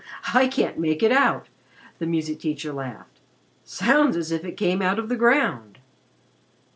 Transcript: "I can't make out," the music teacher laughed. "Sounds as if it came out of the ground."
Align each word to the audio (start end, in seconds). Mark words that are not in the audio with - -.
"I 0.33 0.47
can't 0.47 0.79
make 0.79 1.03
out," 1.03 1.45
the 1.99 2.07
music 2.07 2.39
teacher 2.39 2.73
laughed. 2.73 3.19
"Sounds 3.63 4.17
as 4.17 4.31
if 4.31 4.43
it 4.43 4.57
came 4.57 4.81
out 4.81 4.97
of 4.97 5.09
the 5.09 5.15
ground." 5.15 5.77